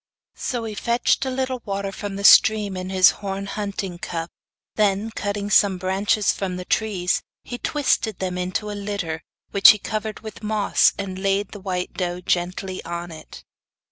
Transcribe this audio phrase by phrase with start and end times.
[0.39, 4.31] So he fetched a little water from the stream in his horn hunting cup,
[4.73, 9.77] then, cutting some branches from the trees, he twisted them into a litter which he
[9.77, 13.43] covered with moss, and laid the white doe gently on it.